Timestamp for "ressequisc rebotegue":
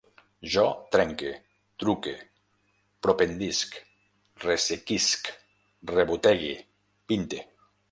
4.47-6.53